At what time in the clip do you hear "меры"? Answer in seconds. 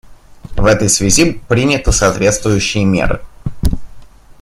2.85-3.23